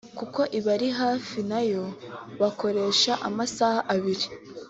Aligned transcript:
kuko 0.17 0.41
ibari 0.59 0.87
hafi 0.99 1.37
nayo 1.49 1.83
bakoresha 2.41 3.11
amasaha 3.27 3.79
abiri 3.93 4.25